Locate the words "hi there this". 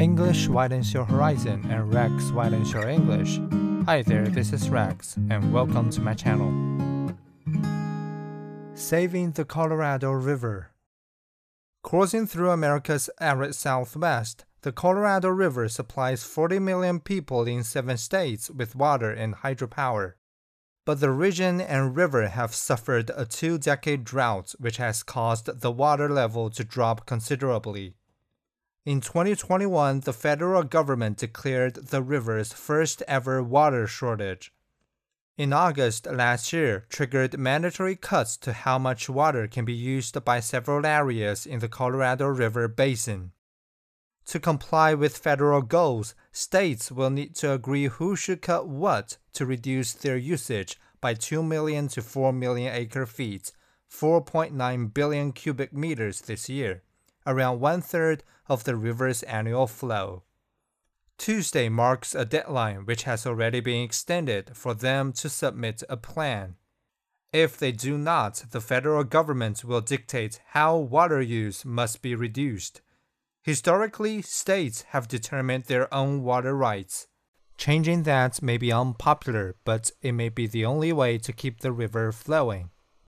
3.84-4.50